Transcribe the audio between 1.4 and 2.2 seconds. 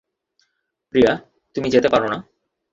তুমি না যেতে পারো না।